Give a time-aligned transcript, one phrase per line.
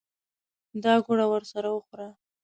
[0.83, 2.07] دا ګوړه ورسره خوره.